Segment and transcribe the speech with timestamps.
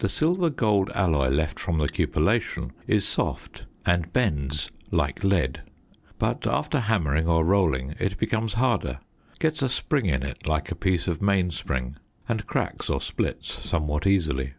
[0.00, 5.62] The silver gold alloy left from the cupellation is soft and bends like lead;
[6.18, 8.98] but after hammering or rolling it becomes harder,
[9.38, 11.98] gets a spring in it like a piece of mainspring
[12.28, 14.54] and cracks or splits somewhat easily.